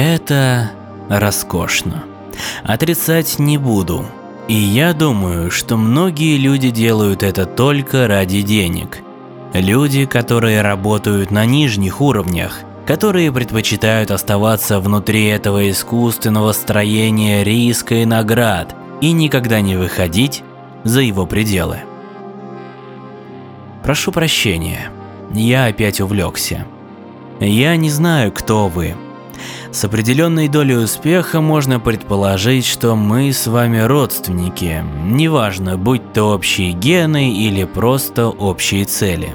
[0.00, 0.70] Это
[1.10, 2.04] роскошно.
[2.64, 4.06] Отрицать не буду.
[4.48, 9.02] И я думаю, что многие люди делают это только ради денег.
[9.52, 18.06] Люди, которые работают на нижних уровнях, которые предпочитают оставаться внутри этого искусственного строения риска и
[18.06, 20.42] наград и никогда не выходить
[20.82, 21.80] за его пределы.
[23.82, 24.90] Прошу прощения,
[25.34, 26.66] я опять увлекся.
[27.38, 28.94] Я не знаю, кто вы.
[29.72, 36.72] С определенной долей успеха можно предположить, что мы с вами родственники, неважно, будь то общие
[36.72, 39.32] гены или просто общие цели.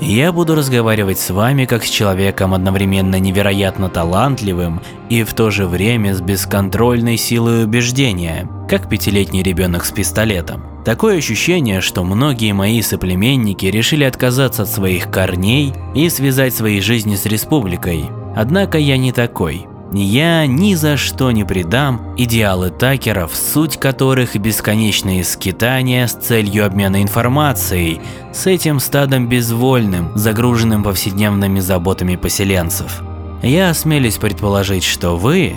[0.00, 4.80] Я буду разговаривать с вами как с человеком одновременно невероятно талантливым
[5.10, 10.64] и в то же время с бесконтрольной силой убеждения, как пятилетний ребенок с пистолетом.
[10.86, 17.16] Такое ощущение, что многие мои соплеменники решили отказаться от своих корней и связать свои жизни
[17.16, 18.08] с республикой.
[18.36, 19.66] Однако я не такой.
[19.92, 27.02] Я ни за что не предам идеалы такеров, суть которых бесконечные скитания с целью обмена
[27.02, 28.00] информацией
[28.34, 33.02] с этим стадом безвольным, загруженным повседневными заботами поселенцев.
[33.42, 35.54] Я осмелюсь предположить, что вы,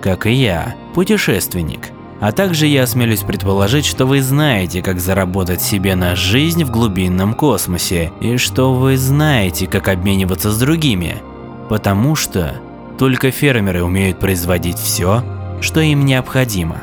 [0.00, 1.90] как и я, путешественник.
[2.20, 7.34] А также я осмелюсь предположить, что вы знаете, как заработать себе на жизнь в глубинном
[7.34, 11.20] космосе, и что вы знаете, как обмениваться с другими.
[11.68, 12.56] Потому что
[12.98, 15.24] только фермеры умеют производить все,
[15.60, 16.82] что им необходимо.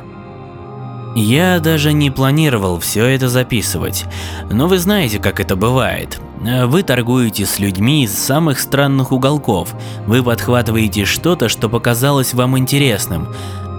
[1.16, 4.06] Я даже не планировал все это записывать,
[4.52, 6.22] но вы знаете, как это бывает.
[6.66, 9.74] Вы торгуете с людьми из самых странных уголков,
[10.06, 13.28] вы подхватываете что-то, что показалось вам интересным.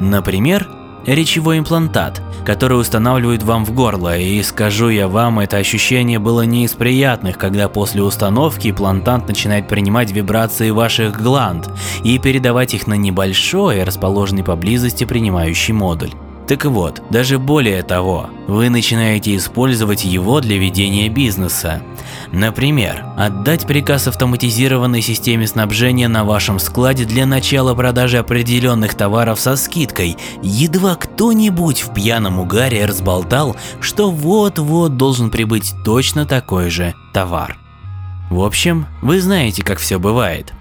[0.01, 0.69] Например,
[1.07, 6.65] речевой имплантат, который устанавливают вам в горло, и скажу я вам, это ощущение было не
[6.65, 11.71] из приятных, когда после установки имплантант начинает принимать вибрации ваших гланд
[12.05, 16.13] и передавать их на небольшой, расположенный поблизости принимающий модуль.
[16.51, 21.81] Так вот, даже более того, вы начинаете использовать его для ведения бизнеса.
[22.33, 29.55] Например, отдать приказ автоматизированной системе снабжения на вашем складе для начала продажи определенных товаров со
[29.55, 30.17] скидкой.
[30.43, 37.59] Едва кто-нибудь в пьяном угаре разболтал, что вот-вот должен прибыть точно такой же товар.
[38.29, 40.53] В общем, вы знаете, как все бывает.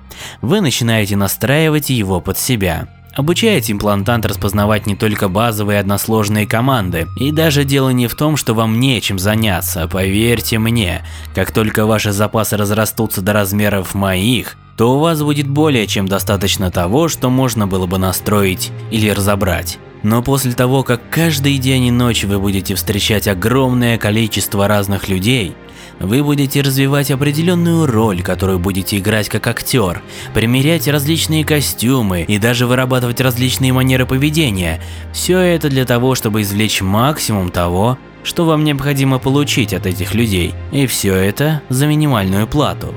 [0.43, 2.87] Вы начинаете настраивать его под себя.
[3.13, 7.07] Обучаете имплантант распознавать не только базовые односложные команды.
[7.17, 11.03] И даже дело не в том, что вам нечем заняться, поверьте мне.
[11.33, 16.71] Как только ваши запасы разрастутся до размеров моих, то у вас будет более чем достаточно
[16.71, 19.79] того, что можно было бы настроить или разобрать.
[20.03, 25.55] Но после того, как каждый день и ночь вы будете встречать огромное количество разных людей,
[25.99, 30.01] вы будете развивать определенную роль, которую будете играть как актер,
[30.33, 34.81] примерять различные костюмы и даже вырабатывать различные манеры поведения.
[35.13, 40.53] Все это для того, чтобы извлечь максимум того, что вам необходимо получить от этих людей.
[40.71, 42.93] И все это за минимальную плату.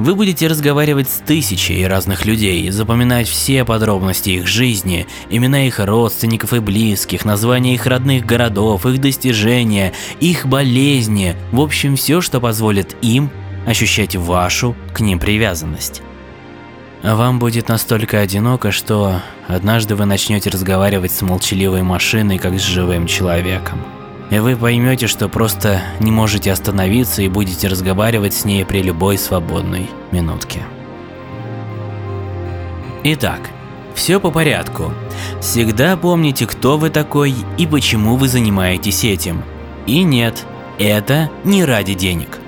[0.00, 6.54] Вы будете разговаривать с тысячей разных людей, запоминать все подробности их жизни, имена их родственников
[6.54, 12.96] и близких, названия их родных городов, их достижения, их болезни, в общем все, что позволит
[13.02, 13.28] им
[13.66, 16.00] ощущать вашу к ним привязанность.
[17.02, 23.06] Вам будет настолько одиноко, что однажды вы начнете разговаривать с молчаливой машиной, как с живым
[23.06, 23.84] человеком
[24.30, 29.18] и вы поймете, что просто не можете остановиться и будете разговаривать с ней при любой
[29.18, 30.60] свободной минутке.
[33.02, 33.50] Итак,
[33.94, 34.92] все по порядку.
[35.40, 39.42] Всегда помните, кто вы такой и почему вы занимаетесь этим.
[39.86, 40.46] И нет,
[40.78, 42.38] это не ради денег.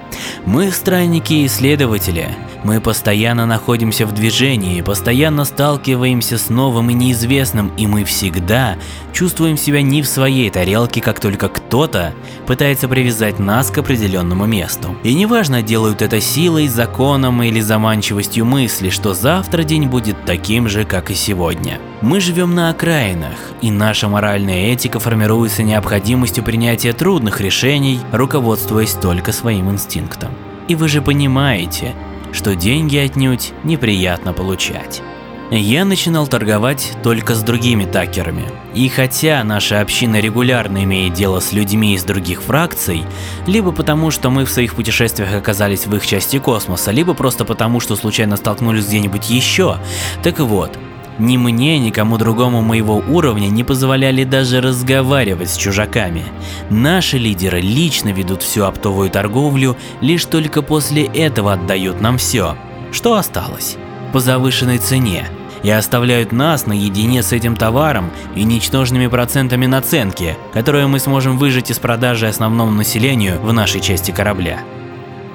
[0.47, 2.29] Мы странники и исследователи,
[2.65, 8.77] мы постоянно находимся в движении, постоянно сталкиваемся с новым и неизвестным, и мы всегда
[9.13, 12.15] чувствуем себя не в своей тарелке, как только кто-то
[12.47, 14.97] пытается привязать нас к определенному месту.
[15.03, 20.85] И неважно, делают это силой, законом или заманчивостью мысли, что завтра день будет таким же,
[20.85, 21.79] как и сегодня.
[22.01, 29.33] Мы живем на окраинах, и наша моральная этика формируется необходимостью принятия трудных решений, руководствуясь только
[29.33, 30.31] своим инстинктом.
[30.69, 31.95] И вы же понимаете,
[32.33, 35.03] что деньги отнюдь неприятно получать.
[35.51, 38.45] Я начинал торговать только с другими такерами.
[38.75, 43.05] И хотя наша община регулярно имеет дело с людьми из других фракций,
[43.47, 47.81] либо потому, что мы в своих путешествиях оказались в их части космоса, либо просто потому,
[47.81, 49.77] что случайно столкнулись где-нибудь еще,
[50.23, 50.79] так вот,
[51.19, 56.25] ни мне, ни кому другому моего уровня не позволяли даже разговаривать с чужаками.
[56.71, 62.57] Наши лидеры лично ведут всю оптовую торговлю, лишь только после этого отдают нам все,
[62.93, 63.77] что осталось,
[64.13, 65.27] по завышенной цене.
[65.63, 71.71] и оставляют нас наедине с этим товаром и ничтожными процентами наценки, которые мы сможем выжать
[71.71, 74.59] из продажи основному населению в нашей части корабля.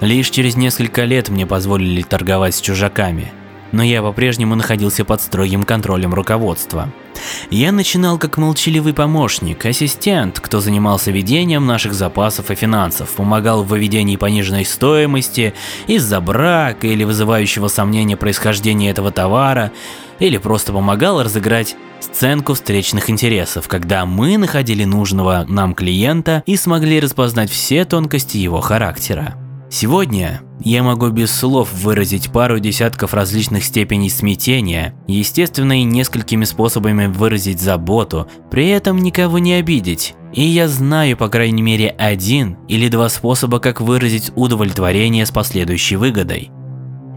[0.01, 3.31] Лишь через несколько лет мне позволили торговать с чужаками,
[3.71, 6.91] но я по-прежнему находился под строгим контролем руководства.
[7.49, 13.67] Я начинал как молчаливый помощник, ассистент, кто занимался ведением наших запасов и финансов, помогал в
[13.67, 15.53] выведении пониженной стоимости
[15.87, 19.71] из-за брака или вызывающего сомнения происхождения этого товара,
[20.19, 26.99] или просто помогал разыграть сценку встречных интересов, когда мы находили нужного нам клиента и смогли
[26.99, 29.35] распознать все тонкости его характера.
[29.69, 37.07] Сегодня я могу без слов выразить пару десятков различных степеней смятения, естественно и несколькими способами
[37.07, 40.15] выразить заботу, при этом никого не обидеть.
[40.33, 45.97] И я знаю по крайней мере один или два способа, как выразить удовлетворение с последующей
[45.97, 46.51] выгодой.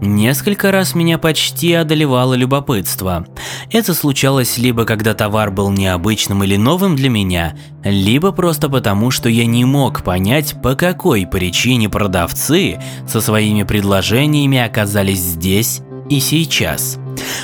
[0.01, 3.27] Несколько раз меня почти одолевало любопытство.
[3.71, 9.29] Это случалось либо когда товар был необычным или новым для меня, либо просто потому, что
[9.29, 16.97] я не мог понять, по какой причине продавцы со своими предложениями оказались здесь и сейчас.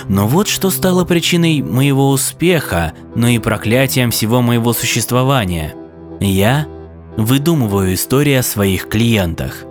[0.10, 5.75] Но вот что стало причиной моего успеха, но и проклятием всего моего существования.
[6.19, 6.65] Я
[7.18, 9.63] выдумываю истории о своих клиентах.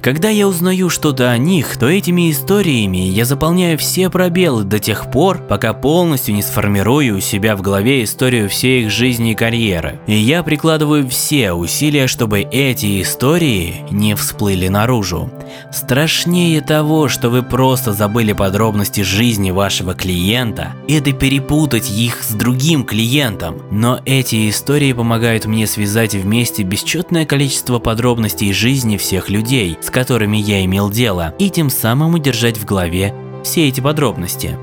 [0.00, 5.10] Когда я узнаю что-то о них, то этими историями я заполняю все пробелы до тех
[5.10, 9.98] пор, пока полностью не сформирую у себя в голове историю всей их жизни и карьеры.
[10.06, 15.30] И я прикладываю все усилия, чтобы эти истории не всплыли наружу.
[15.72, 22.84] Страшнее того, что вы просто забыли подробности жизни вашего клиента, это перепутать их с другим
[22.84, 23.62] клиентом.
[23.70, 30.36] Но эти истории помогают мне связать вместе бесчетное количество подробностей жизни всех людей с которыми
[30.36, 34.58] я имел дело, и тем самым удержать в голове все эти подробности.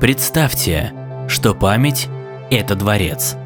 [0.00, 0.92] Представьте,
[1.28, 2.08] что память–
[2.50, 3.36] это дворец.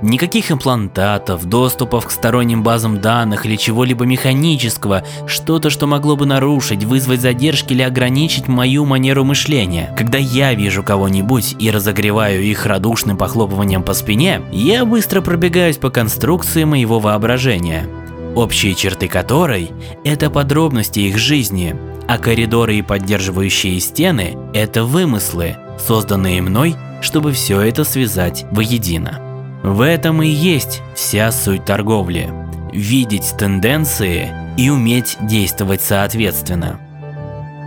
[0.00, 6.84] Никаких имплантатов, доступов к сторонним базам данных или чего-либо механического, что-то, что могло бы нарушить,
[6.84, 9.94] вызвать задержки или ограничить мою манеру мышления.
[9.94, 15.90] Когда я вижу кого-нибудь и разогреваю их радушным похлопыванием по спине, я быстро пробегаюсь по
[15.90, 17.86] конструкции моего воображения
[18.34, 19.70] общие черты которой–
[20.04, 21.76] это подробности их жизни,
[22.08, 29.20] а коридоры и поддерживающие стены– это вымыслы, созданные мной, чтобы все это связать воедино.
[29.62, 32.30] В этом и есть вся суть торговли–
[32.72, 36.80] видеть тенденции и уметь действовать соответственно.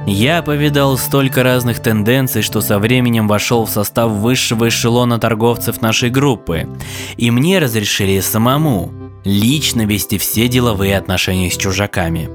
[0.07, 6.11] Я повидал столько разных тенденций, что со временем вошел в состав высшего эшелона торговцев нашей
[6.11, 6.67] группы,
[7.17, 12.29] и мне разрешили самому лично вести все деловые отношения с чужаками.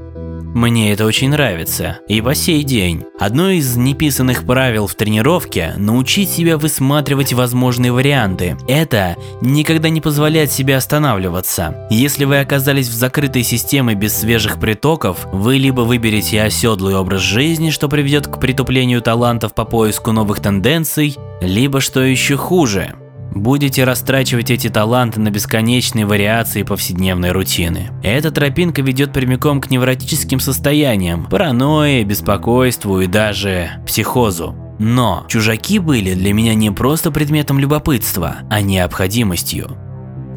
[0.55, 3.05] Мне это очень нравится, и по сей день.
[3.21, 8.57] Одно из неписанных правил в тренировке– научить себя высматривать возможные варианты.
[8.67, 11.87] Это никогда не позволять себе останавливаться.
[11.89, 17.71] Если вы оказались в закрытой системе без свежих притоков, вы либо выберете оседлый образ жизни,
[17.71, 22.97] что приведет к притуплению талантов по поиску новых тенденций, либо, что еще хуже,
[23.35, 27.91] Будете растрачивать эти таланты на бесконечные вариации повседневной рутины.
[28.03, 34.57] Эта тропинка ведет прямиком к невротическим состояниям, паранойи, беспокойству и даже психозу.
[34.79, 39.77] Но чужаки были для меня не просто предметом любопытства, а необходимостью.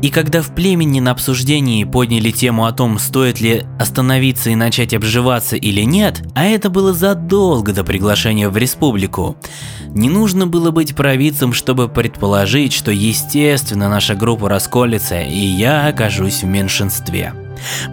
[0.03, 4.93] И когда в племени на обсуждении подняли тему о том, стоит ли остановиться и начать
[4.93, 9.38] обживаться или нет, а это было задолго до приглашения в республику,
[9.88, 16.43] не нужно было быть провидцем, чтобы предположить, что естественно наша группа расколется и я окажусь
[16.43, 17.33] в меньшинстве.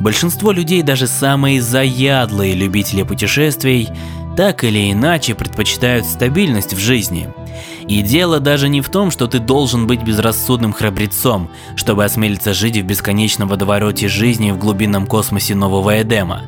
[0.01, 3.89] Большинство людей, даже самые заядлые любители путешествий,
[4.37, 7.29] так или иначе предпочитают стабильность в жизни.
[7.91, 12.77] И дело даже не в том, что ты должен быть безрассудным храбрецом, чтобы осмелиться жить
[12.77, 16.43] в бесконечном водовороте жизни в глубинном космосе Нового Эдема.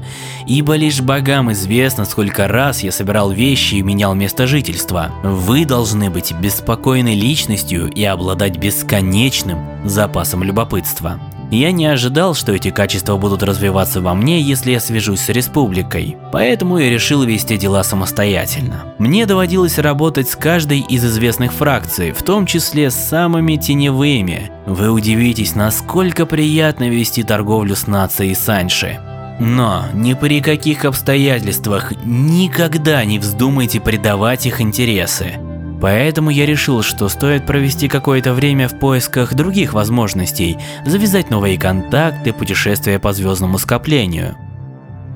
[0.46, 5.11] Ибо лишь богам известно, сколько раз я собирал вещи и менял место жительства.
[5.25, 11.18] Вы должны быть беспокойной личностью и обладать бесконечным запасом любопытства.
[11.52, 16.16] Я не ожидал, что эти качества будут развиваться во мне, если я свяжусь с республикой,
[16.32, 18.94] поэтому я решил вести дела самостоятельно.
[18.97, 24.50] Мне доводилось работать с каждой из известных фракций, в том числе с самыми теневыми.
[24.64, 28.99] Вы удивитесь, насколько приятно вести торговлю с нацией Санши.
[29.38, 35.35] Но ни при каких обстоятельствах никогда не вздумайте предавать их интересы.
[35.83, 42.33] Поэтому я решил, что стоит провести какое-то время в поисках других возможностей, завязать новые контакты,
[42.33, 44.37] путешествия по звездному скоплению.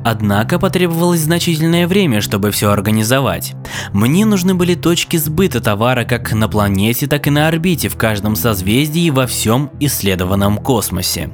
[0.09, 3.55] Однако потребовалось значительное время, чтобы все организовать.
[3.93, 8.37] Мне нужны были точки сбыта товара как на планете, так и на орбите в каждом
[8.37, 11.31] созвездии во всем исследованном космосе.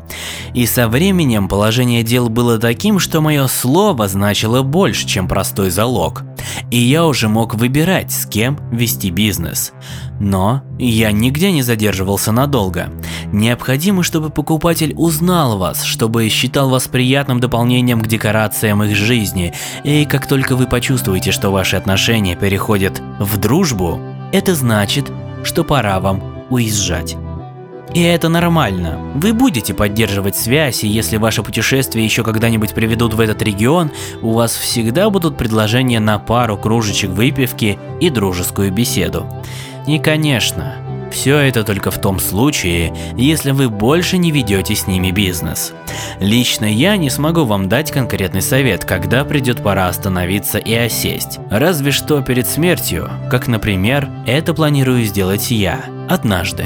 [0.55, 6.23] И со временем положение дел было таким, что мое слово значило больше, чем простой залог.
[6.71, 9.75] И я уже мог выбирать, с кем вести бизнес.
[10.23, 12.93] Но я нигде не задерживался надолго.
[13.33, 19.53] Необходимо, чтобы покупатель узнал вас, чтобы считал вас приятным дополнением к декорациям их жизни.
[19.83, 24.01] И как только вы почувствуете, что ваши отношения переходят в дружбу,
[24.33, 25.11] это значит,
[25.43, 27.17] что пора вам уезжать.
[27.93, 29.01] И это нормально.
[29.17, 33.91] Вы будете поддерживать связь, и если ваши путешествия еще когда-нибудь приведут в этот регион,
[34.23, 39.27] у вас всегда будут предложения на пару кружечек выпивки и дружескую беседу.
[39.87, 40.77] И конечно,
[41.13, 45.73] все это только в том случае, если вы больше не ведете с ними бизнес.
[46.21, 51.39] Лично я не смогу вам дать конкретный совет, когда придет пора остановиться и осесть.
[51.51, 56.65] Разве что перед смертью, как, например, это планирую сделать я однажды.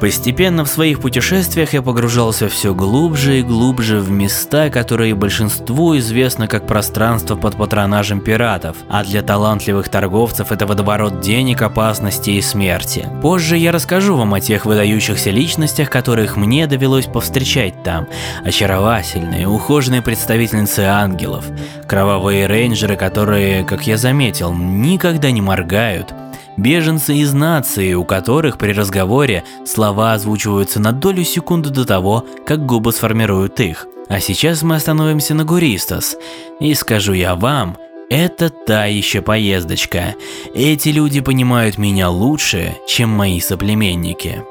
[0.00, 6.48] Постепенно в своих путешествиях я погружался все глубже и глубже в места, которые большинству известно
[6.48, 13.08] как пространство под патронажем пиратов, а для талантливых торговцев это водоворот денег, опасности и смерти.
[13.22, 18.06] Позже я расскажу вам о тех выдающихся личностях, которых мне довелось повстречать там.
[18.44, 21.46] Очаровательные, ухоженные представительницы ангелов,
[21.88, 26.12] кровавые рейнджеры, которые, как я заметил, никогда не моргают,
[26.56, 32.64] Беженцы из нации, у которых при разговоре слова озвучиваются на долю секунды до того, как
[32.64, 33.86] губы сформируют их.
[34.08, 36.16] А сейчас мы остановимся на Гуристас.
[36.60, 37.76] И скажу я вам,
[38.08, 40.14] это та еще поездочка.
[40.54, 44.44] Эти люди понимают меня лучше, чем мои соплеменники.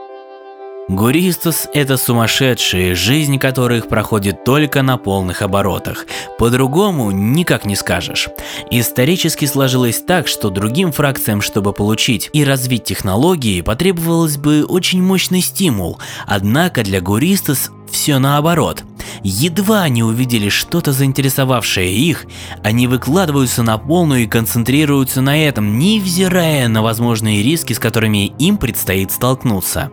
[0.88, 6.06] Гуристос– это сумасшедшие, жизнь которых проходит только на полных оборотах.
[6.38, 8.30] По-другому никак не скажешь.
[8.70, 15.42] Исторически сложилось так, что другим фракциям, чтобы получить и развить технологии, потребовалось бы очень мощный
[15.42, 16.00] стимул.
[16.28, 18.84] Однако для Гуристос все наоборот–
[19.28, 22.28] Едва они увидели что-то заинтересовавшее их,
[22.64, 28.58] они выкладываются на полную и концентрируются на этом, невзирая на возможные риски, с которыми им
[28.58, 29.90] предстоит столкнуться.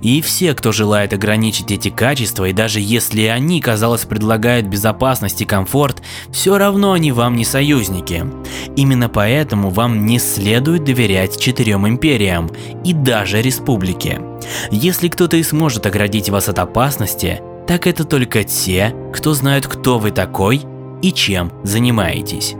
[0.00, 5.44] И все, кто желает ограничить эти качества, и даже если они, казалось, предлагают безопасность и
[5.44, 8.24] комфорт, все равно они вам не союзники.
[8.76, 12.48] Именно поэтому вам не следует доверять четырем империям
[12.84, 14.20] и даже республике.
[14.70, 19.98] Если кто-то и сможет оградить вас от опасности, так это только те, кто знают, кто
[19.98, 20.62] вы такой
[21.02, 22.54] и чем занимаетесь.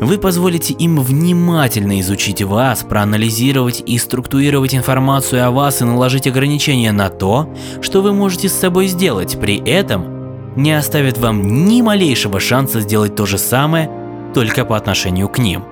[0.00, 6.92] Вы позволите им внимательно изучить вас, проанализировать и структурировать информацию о вас и наложить ограничения
[6.92, 7.52] на то,
[7.82, 13.16] что вы можете с собой сделать, при этом не оставят вам ни малейшего шанса сделать
[13.16, 13.90] то же самое
[14.32, 15.64] только по отношению к ним.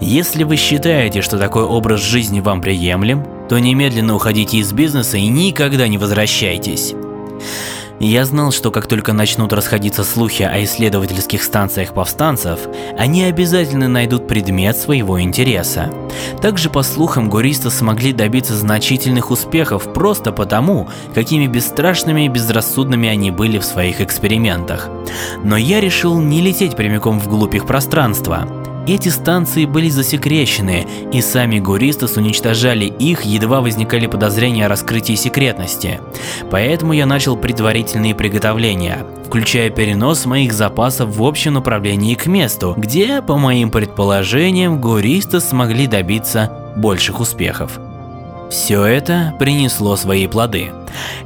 [0.00, 5.28] Если вы считаете, что такой образ жизни вам приемлем, то немедленно уходите из бизнеса и
[5.28, 6.92] никогда не возвращайтесь.
[7.98, 12.60] Я знал, что как только начнут расходиться слухи о исследовательских станциях повстанцев,
[12.98, 15.90] они обязательно найдут предмет своего интереса.
[16.42, 23.30] Также, по слухам, гуристы смогли добиться значительных успехов просто потому, какими бесстрашными и безрассудными они
[23.30, 24.90] были в своих экспериментах.
[25.42, 28.65] Но я решил не лететь прямиком вглубь их пространства.
[28.86, 36.00] Эти станции были засекречены, и сами Гуристас уничтожали их, едва возникали подозрения о раскрытии секретности.
[36.50, 43.22] Поэтому я начал предварительные приготовления, включая перенос моих запасов в общем направлении к месту, где,
[43.22, 47.80] по моим предположениям, Гуристас смогли добиться больших успехов.
[48.50, 50.72] Все это принесло свои плоды.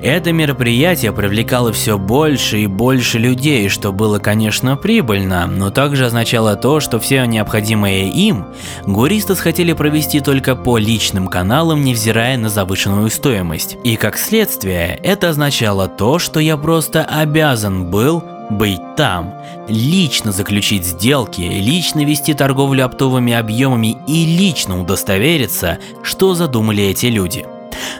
[0.02, 6.56] Это мероприятие привлекало все больше и больше людей, что было, конечно, прибыльно, но также означало
[6.56, 8.46] то, что все необходимое им
[8.86, 13.76] гуристы хотели провести только по личным каналам, невзирая на завышенную стоимость.
[13.84, 19.34] И как следствие, это означало то, что я просто обязан был быть там,
[19.68, 27.46] лично заключить сделки, лично вести торговлю оптовыми объемами и лично удостовериться, что задумали эти люди.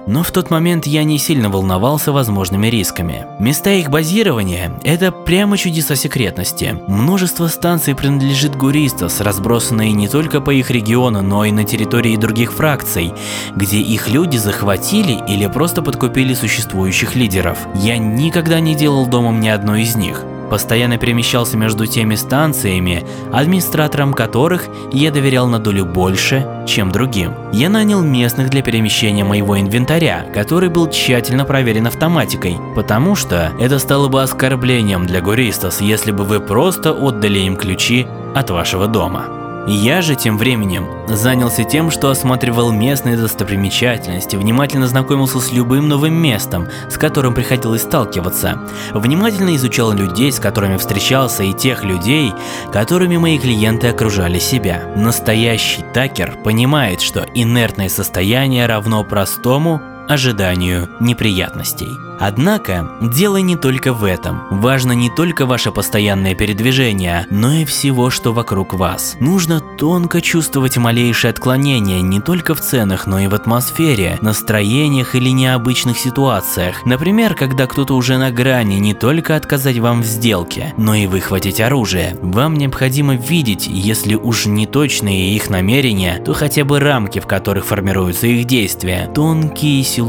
[0.07, 3.27] Но в тот момент я не сильно волновался возможными рисками.
[3.39, 6.79] Места их базирования– это прямо чудеса секретности.
[6.87, 12.53] Множество станций принадлежит Гуристас, разбросанные не только по их региону, но и на территории других
[12.53, 13.13] фракций,
[13.55, 17.59] где их люди захватили или просто подкупили существующих лидеров.
[17.75, 20.25] Я никогда не делал домом ни одной из них.
[20.51, 27.33] Постоянно перемещался между теми станциями, администраторам которых я доверял на долю больше, чем другим.
[27.53, 33.79] Я нанял местных для перемещения моего инвентаря, который был тщательно проверен автоматикой, потому что это
[33.79, 39.40] стало бы оскорблением для Гуристас, если бы вы просто отдали им ключи от вашего дома.
[39.67, 46.15] Я же тем временем занялся тем, что осматривал местные достопримечательности, внимательно знакомился с любым новым
[46.15, 48.61] местом, с которым приходилось сталкиваться,
[48.93, 52.33] внимательно изучал людей, с которыми встречался, и тех людей,
[52.73, 54.83] которыми мои клиенты окружали себя.
[54.97, 61.89] Настоящий такер понимает, что инертное состояние равно простому ожиданию неприятностей.
[62.19, 64.43] Однако, дело не только в этом.
[64.51, 69.17] Важно не только ваше постоянное передвижение, но и всего, что вокруг вас.
[69.21, 75.31] Нужно тонко чувствовать малейшие отклонения не только в ценах, но и в атмосфере, настроениях или
[75.31, 76.85] необычных ситуациях.
[76.85, 81.61] Например, когда кто-то уже на грани не только отказать вам в сделке, но и выхватить
[81.61, 82.19] оружие.
[82.21, 87.65] Вам необходимо видеть, если уж не точные их намерения, то хотя бы рамки, в которых
[87.65, 90.00] формируются их действия, тонкие силуэты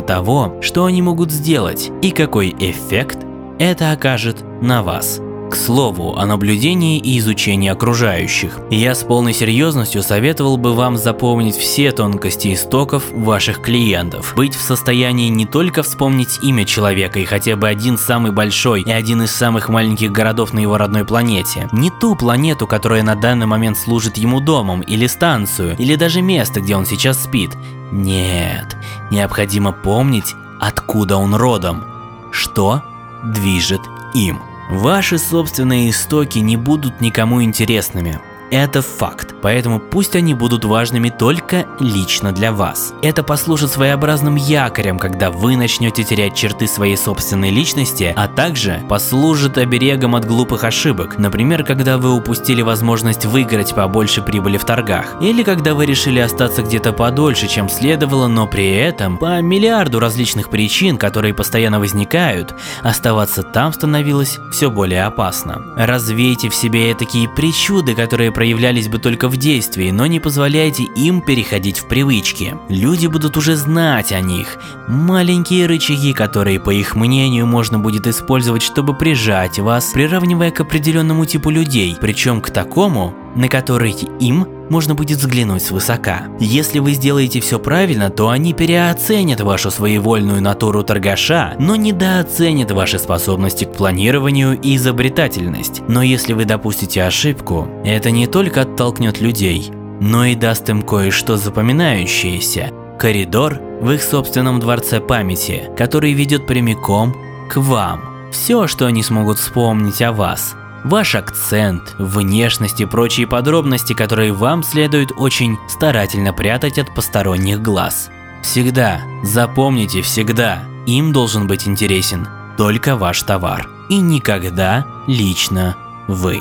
[0.00, 3.18] того, что они могут сделать и какой эффект
[3.58, 5.20] это окажет на вас.
[5.50, 8.60] К слову, о наблюдении и изучении окружающих.
[8.70, 14.34] Я с полной серьезностью советовал бы вам запомнить все тонкости истоков ваших клиентов.
[14.36, 18.92] Быть в состоянии не только вспомнить имя человека и хотя бы один самый большой и
[18.92, 21.68] один из самых маленьких городов на его родной планете.
[21.72, 26.60] Не ту планету, которая на данный момент служит ему домом, или станцию, или даже место,
[26.60, 27.50] где он сейчас спит.
[27.90, 28.76] Нет,
[29.10, 31.82] необходимо помнить откуда он родом,
[32.30, 32.82] что
[33.24, 33.80] движет
[34.14, 34.38] им.
[34.70, 38.20] Ваши собственные истоки не будут никому интересными.
[38.50, 42.92] Это факт, поэтому пусть они будут важными только лично для вас.
[43.00, 49.56] Это послужит своеобразным якорем, когда вы начнете терять черты своей собственной личности, а также послужит
[49.56, 51.16] оберегом от глупых ошибок.
[51.16, 56.62] Например, когда вы упустили возможность выиграть побольше прибыли в торгах, или когда вы решили остаться
[56.62, 62.52] где-то подольше, чем следовало, но при этом по миллиарду различных причин, которые постоянно возникают,
[62.82, 65.62] оставаться там становилось все более опасно.
[65.76, 71.20] Развейте в себе такие причуды, которые проявлялись бы только в действии, но не позволяйте им
[71.20, 72.54] переходить в привычки.
[72.70, 74.56] Люди будут уже знать о них.
[74.88, 81.26] Маленькие рычаги, которые, по их мнению, можно будет использовать, чтобы прижать вас, приравнивая к определенному
[81.26, 86.22] типу людей, причем к такому, на который им можно будет взглянуть свысока.
[86.38, 92.98] Если вы сделаете все правильно, то они переоценят вашу своевольную натуру торгаша, но недооценят ваши
[92.98, 95.82] способности к планированию и изобретательность.
[95.88, 101.36] Но если вы допустите ошибку, это не только оттолкнет людей, но и даст им кое-что
[101.36, 102.70] запоминающееся.
[102.98, 107.16] Коридор в их собственном дворце памяти, который ведет прямиком
[107.50, 108.02] к вам.
[108.30, 114.62] Все, что они смогут вспомнить о вас– ваш акцент, внешность и прочие подробности, которые вам
[114.62, 118.10] следует очень старательно прятать от посторонних глаз.
[118.42, 125.76] Всегда, запомните всегда, им должен быть интересен только ваш товар и никогда лично
[126.08, 126.40] вы.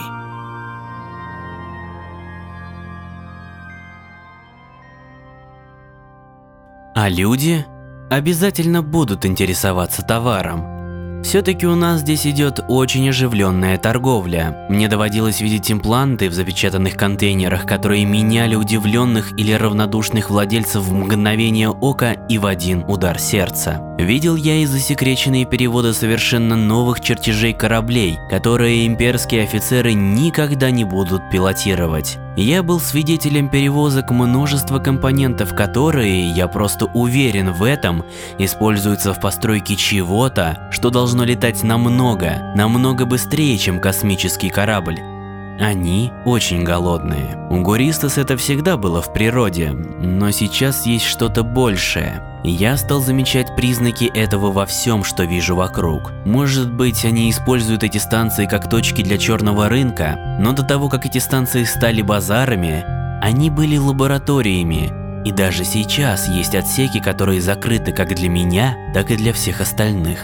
[6.96, 7.66] А люди
[8.10, 10.79] обязательно будут интересоваться товаром,
[11.24, 14.66] все-таки у нас здесь идет очень оживленная торговля.
[14.70, 21.70] Мне доводилось видеть импланты в запечатанных контейнерах, которые меняли удивленных или равнодушных владельцев в мгновение
[21.70, 23.82] ока и в один удар сердца.
[24.00, 31.22] Видел я и засекреченные переводы совершенно новых чертежей кораблей, которые имперские офицеры никогда не будут
[31.32, 32.18] пилотировать.
[32.42, 38.06] Я был свидетелем перевозок множества компонентов, которые, я просто уверен в этом,
[38.38, 45.19] используются в постройке чего-то, что должно летать намного, намного быстрее, чем космический корабль.
[45.60, 47.38] Они очень голодные.
[47.50, 52.24] У Гуристас это всегда было в природе, но сейчас есть что-то большее.
[52.46, 56.14] Я стал замечать признаки этого во всем, что вижу вокруг.
[56.26, 61.06] Может быть, они используют эти станции как точки для черного рынка, но до того, как
[61.06, 62.86] эти станции стали базарами,
[63.22, 64.94] они были лабораториями.
[65.26, 70.20] И даже сейчас есть отсеки, которые закрыты как для меня, так и для всех остальных.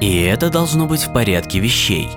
[0.00, 2.08] И это должно быть в порядке вещей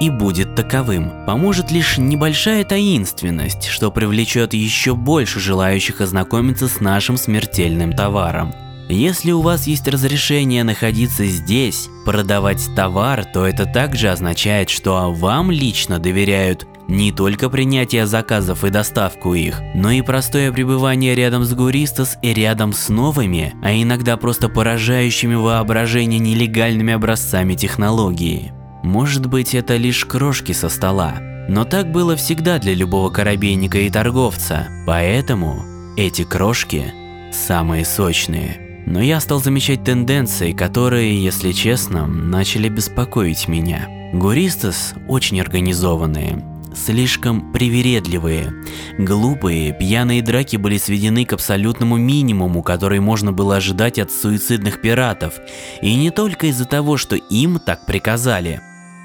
[0.00, 1.10] и будет таковым.
[1.26, 8.52] Поможет лишь небольшая таинственность, что привлечет еще больше желающих ознакомиться с нашим смертельным товаром.
[8.88, 15.50] Если у вас есть разрешение находиться здесь, продавать товар, то это также означает, что вам
[15.50, 21.54] лично доверяют не только принятие заказов и доставку их, но и простое пребывание рядом с
[21.54, 28.52] Гуристас и рядом с новыми, а иногда просто поражающими воображение нелегальными образцами технологии.
[28.84, 31.14] Может быть, это лишь крошки со стола.
[31.48, 34.68] Но так было всегда для любого корабейника и торговца.
[34.86, 35.64] Поэтому
[35.96, 36.92] эти крошки
[37.32, 38.84] самые сочные.
[38.86, 43.88] Но я стал замечать тенденции, которые, если честно, начали беспокоить меня.
[44.12, 46.44] Гуристас очень организованные,
[46.76, 48.52] слишком привередливые.
[48.98, 55.32] Глупые, пьяные драки были сведены к абсолютному минимуму, который можно было ожидать от суицидных пиратов.
[55.80, 58.60] И не только из-за того, что им так приказали.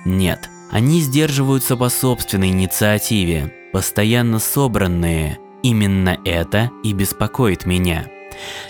[0.09, 5.37] Нет, они сдерживаются по собственной инициативе, постоянно собранные.
[5.61, 8.07] Именно это и беспокоит меня.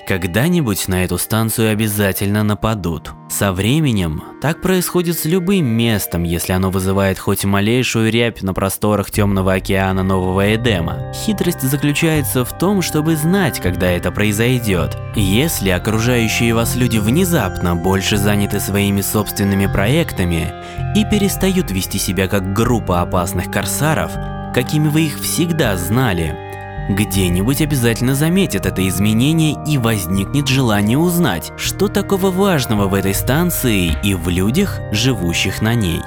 [0.07, 3.11] Когда-нибудь на эту станцию обязательно нападут.
[3.29, 9.11] Со временем так происходит с любым местом, если оно вызывает хоть малейшую рябь на просторах
[9.11, 11.13] темного океана Нового Эдема.
[11.13, 14.97] Хитрость заключается в том, чтобы знать, когда это произойдет.
[15.15, 20.51] Если окружающие вас люди внезапно больше заняты своими собственными проектами
[20.95, 24.11] и перестают вести себя как группа опасных корсаров,
[24.55, 26.48] какими вы их всегда знали,
[26.89, 33.95] где-нибудь обязательно заметят это изменение и возникнет желание узнать, что такого важного в этой станции
[34.03, 36.01] и в людях, живущих на ней.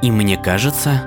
[0.00, 1.02] И мне кажется,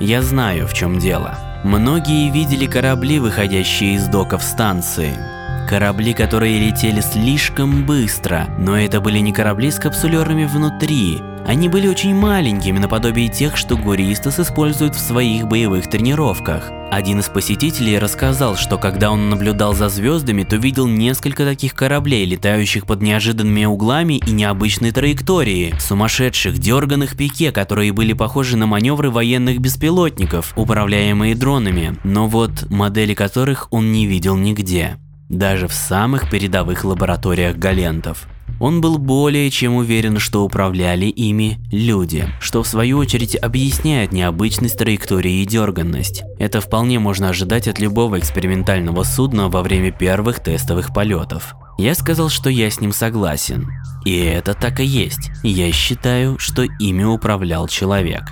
[0.00, 1.38] я знаю, в чем дело.
[1.64, 5.41] Многие видели корабли, выходящие из доков станции.
[5.68, 11.88] Корабли, которые летели слишком быстро, но это были не корабли с капсулерами внутри, они были
[11.88, 16.70] очень маленькими, наподобие тех, что Гуристас использует в своих боевых тренировках.
[16.90, 22.26] Один из посетителей рассказал, что когда он наблюдал за звездами, то видел несколько таких кораблей,
[22.26, 29.10] летающих под неожиданными углами и необычной траектории, сумасшедших дерганых пике, которые были похожи на маневры
[29.10, 34.98] военных беспилотников, управляемые дронами, но вот модели которых он не видел нигде,
[35.32, 38.28] даже в самых передовых лабораториях Галентов.
[38.60, 44.78] Он был более чем уверен, что управляли ими люди, что в свою очередь объясняет необычность
[44.78, 46.22] траектории и дерганность.
[46.38, 51.56] Это вполне можно ожидать от любого экспериментального судна во время первых тестовых полетов.
[51.78, 53.68] Я сказал, что я с ним согласен.
[54.04, 55.30] И это так и есть.
[55.42, 58.30] Я считаю, что ими управлял человек.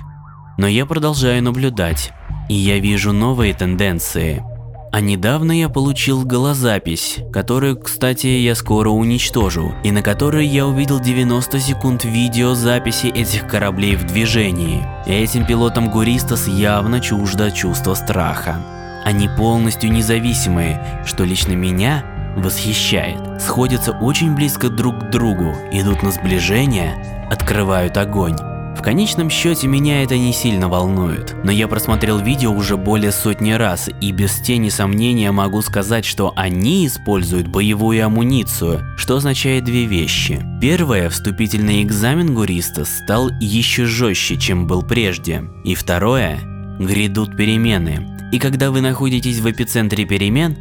[0.57, 2.13] Но я продолжаю наблюдать,
[2.47, 4.43] и я вижу новые тенденции,
[4.91, 10.99] а недавно я получил голозапись, которую, кстати, я скоро уничтожу, и на которой я увидел
[10.99, 14.85] 90 секунд видеозаписи этих кораблей в движении.
[15.05, 18.61] Этим пилотам Гуристас явно чуждо чувство страха.
[19.05, 22.03] Они полностью независимые, что лично меня
[22.35, 23.41] восхищает.
[23.41, 28.35] Сходятся очень близко друг к другу, идут на сближение, открывают огонь.
[28.75, 33.51] В конечном счете меня это не сильно волнует, но я просмотрел видео уже более сотни
[33.51, 39.85] раз и без тени сомнения могу сказать, что они используют боевую амуницию, что означает две
[39.85, 40.43] вещи.
[40.59, 45.43] Первое, вступительный экзамен Гуриста стал еще жестче, чем был прежде.
[45.63, 46.39] И второе,
[46.79, 48.07] грядут перемены.
[48.31, 50.57] И когда вы находитесь в эпицентре перемен,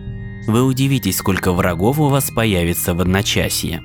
[0.46, 3.81] вы удивитесь, сколько врагов у вас появится в одночасье.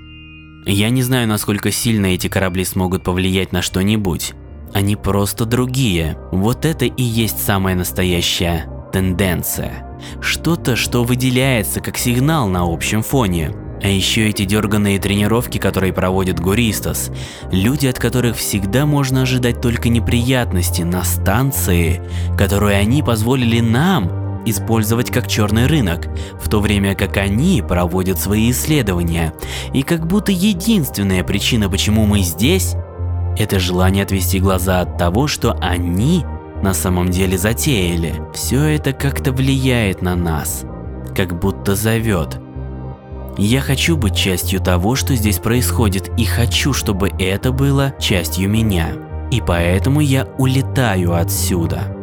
[0.66, 4.34] Я не знаю, насколько сильно эти корабли смогут повлиять на что-нибудь.
[4.74, 6.18] Они просто другие.
[6.32, 9.86] Вот это и есть самая настоящая тенденция.
[10.22, 13.52] Что-то, что выделяется как сигнал на общем фоне.
[13.84, 17.12] А еще эти дерганные тренировки, которые проводит Гуристас.
[17.52, 22.02] Люди, от которых всегда можно ожидать только неприятности на станции,
[22.38, 26.08] которую они позволили нам использовать как черный рынок,
[26.40, 29.34] в то время как они проводят свои исследования.
[29.74, 32.76] И как будто единственная причина, почему мы здесь,
[33.38, 36.24] это желание отвести глаза от того, что они
[36.62, 38.16] на самом деле затеяли.
[38.34, 40.64] Все это как-то влияет на нас,
[41.16, 42.40] как будто зовет.
[43.38, 48.90] Я хочу быть частью того, что здесь происходит, и хочу, чтобы это было частью меня.
[49.32, 51.94] И поэтому я улетаю отсюда.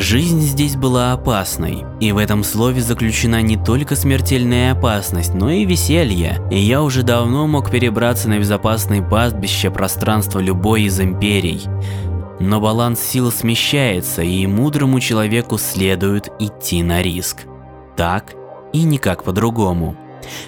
[0.00, 5.64] Жизнь здесь была опасной, и в этом слове заключена не только смертельная опасность, но и
[5.64, 11.62] веселье, и я уже давно мог перебраться на безопасное пастбище пространства любой из империй.
[12.38, 17.38] Но баланс сил смещается, и мудрому человеку следует идти на риск.
[17.96, 18.34] Так
[18.72, 19.96] и никак по-другому.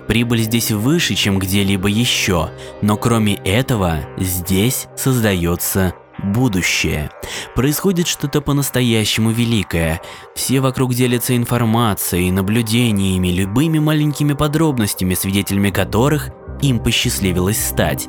[0.07, 2.51] Прибыль здесь выше, чем где-либо еще,
[2.83, 7.11] но кроме этого, здесь создается будущее.
[7.55, 10.01] Происходит что-то по-настоящему великое.
[10.35, 16.31] Все вокруг делятся информацией, наблюдениями, любыми маленькими подробностями, свидетелями которых
[16.63, 18.09] им посчастливилось стать.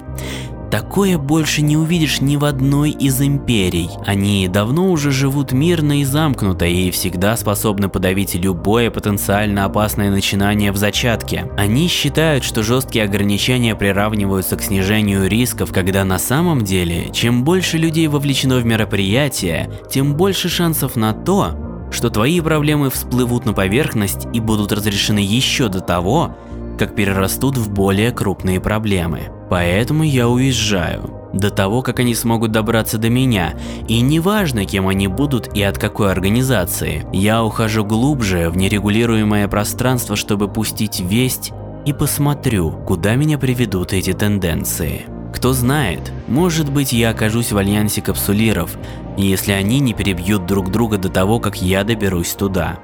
[0.71, 3.89] Такое больше не увидишь ни в одной из империй.
[4.05, 10.71] Они давно уже живут мирно и замкнуто и всегда способны подавить любое потенциально опасное начинание
[10.71, 11.51] в зачатке.
[11.57, 17.77] Они считают, что жесткие ограничения приравниваются к снижению рисков, когда на самом деле, чем больше
[17.77, 24.25] людей вовлечено в мероприятие, тем больше шансов на то, что твои проблемы всплывут на поверхность
[24.31, 26.37] и будут разрешены еще до того,
[26.79, 29.29] как перерастут в более крупные проблемы.
[29.51, 31.29] Поэтому я уезжаю.
[31.33, 33.53] До того, как они смогут добраться до меня,
[33.85, 40.15] и неважно, кем они будут и от какой организации, я ухожу глубже в нерегулируемое пространство,
[40.15, 41.51] чтобы пустить весть
[41.85, 45.01] и посмотрю, куда меня приведут эти тенденции.
[45.35, 48.77] Кто знает, может быть я окажусь в альянсе капсулиров,
[49.17, 52.79] если они не перебьют друг друга до того, как я доберусь туда.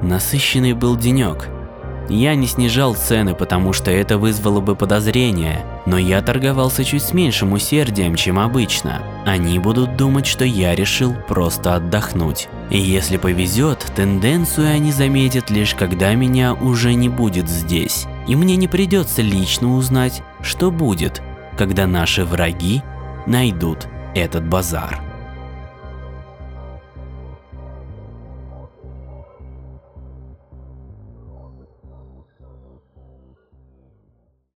[0.00, 1.50] Насыщенный был денек.
[2.08, 7.12] Я не снижал цены, потому что это вызвало бы подозрения, но я торговался чуть с
[7.12, 9.02] меньшим усердием, чем обычно.
[9.24, 12.48] Они будут думать, что я решил просто отдохнуть.
[12.70, 18.06] И если повезет, тенденцию они заметят лишь когда меня уже не будет здесь.
[18.28, 21.22] И мне не придется лично узнать, что будет,
[21.58, 22.82] когда наши враги
[23.26, 25.05] найдут этот базар.